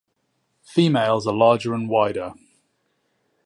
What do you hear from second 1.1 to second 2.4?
are larger and wider.